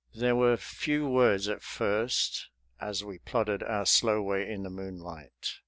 [0.15, 5.59] There were few words at first as we plodded our slow way in the moonlight.